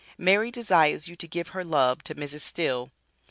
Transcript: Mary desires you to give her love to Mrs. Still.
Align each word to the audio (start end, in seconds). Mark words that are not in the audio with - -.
Mary 0.17 0.49
desires 0.49 1.07
you 1.07 1.15
to 1.15 1.27
give 1.27 1.49
her 1.49 1.63
love 1.63 2.03
to 2.03 2.15
Mrs. 2.15 2.39
Still. 2.41 2.89